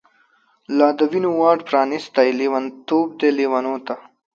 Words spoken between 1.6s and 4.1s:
پرانیستۍ، لیونتوب دی لیونوته